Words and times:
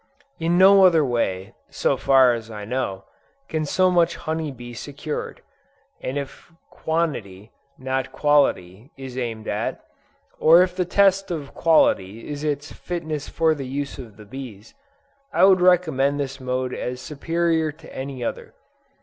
In 0.39 0.57
no 0.57 0.83
other 0.83 1.05
way, 1.05 1.53
so 1.69 1.95
far 1.95 2.33
as 2.33 2.49
I 2.49 2.65
know, 2.65 3.03
can 3.49 3.65
so 3.65 3.91
much 3.91 4.15
honey 4.15 4.49
be 4.51 4.73
secured, 4.73 5.43
and 6.01 6.17
if 6.17 6.51
quantity, 6.71 7.51
not 7.77 8.11
quality, 8.11 8.89
is 8.97 9.15
aimed 9.15 9.47
at, 9.47 9.79
or 10.39 10.63
if 10.63 10.75
the 10.75 10.85
test 10.85 11.29
of 11.29 11.53
quality 11.53 12.27
is 12.27 12.43
its 12.43 12.71
fitness 12.71 13.29
for 13.29 13.53
the 13.53 13.67
use 13.67 13.99
of 13.99 14.17
the 14.17 14.25
bees, 14.25 14.73
I 15.31 15.43
would 15.43 15.61
recommend 15.61 16.19
this 16.19 16.39
mode 16.39 16.73
as 16.73 16.99
superior 16.99 17.71
to 17.73 17.95
any 17.95 18.23
other. 18.23 18.55